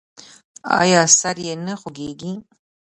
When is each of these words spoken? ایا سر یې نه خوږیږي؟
ایا 0.81 1.01
سر 1.19 1.37
یې 1.45 1.53
نه 1.65 1.73
خوږیږي؟ 1.79 2.31